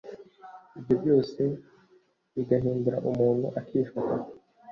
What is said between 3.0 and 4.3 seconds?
umuntu akifata